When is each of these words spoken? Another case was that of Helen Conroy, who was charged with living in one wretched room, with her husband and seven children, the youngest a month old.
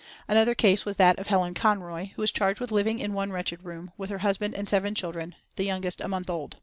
Another 0.27 0.55
case 0.55 0.83
was 0.83 0.97
that 0.97 1.19
of 1.19 1.27
Helen 1.27 1.53
Conroy, 1.53 2.05
who 2.15 2.23
was 2.23 2.31
charged 2.31 2.59
with 2.59 2.71
living 2.71 2.97
in 2.99 3.13
one 3.13 3.31
wretched 3.31 3.63
room, 3.63 3.91
with 3.99 4.09
her 4.09 4.17
husband 4.25 4.55
and 4.55 4.67
seven 4.67 4.95
children, 4.95 5.35
the 5.57 5.63
youngest 5.63 6.01
a 6.01 6.07
month 6.07 6.27
old. 6.27 6.57